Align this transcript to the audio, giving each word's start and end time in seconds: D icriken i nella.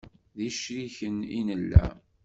D 0.37 0.39
icriken 0.49 1.17
i 1.37 1.39
nella. 1.47 1.85